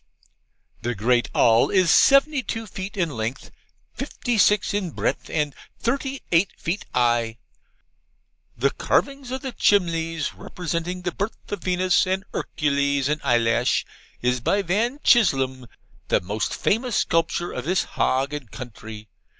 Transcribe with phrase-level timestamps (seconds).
[0.81, 3.51] 'The great all is seventy two feet in lenth,
[3.93, 7.35] fifty six in breath, and thirty eight feet 'igh.
[8.57, 13.85] The carvings of the chimlies, representing the birth of Venus, and Ercules, and Eyelash,
[14.23, 15.67] is by Van Chislum,
[16.07, 19.07] the most famous sculpture of his hage and country.